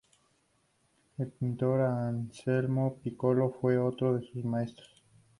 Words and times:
El 1.19 1.27
pintor 1.27 1.81
Anselmo 1.81 2.95
Piccoli 3.03 3.43
fue 3.61 3.77
otro 3.77 4.17
de 4.17 4.25
sus 4.25 4.43
maestros. 4.43 5.03